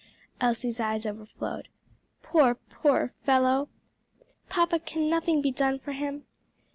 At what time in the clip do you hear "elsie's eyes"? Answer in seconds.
0.41-1.05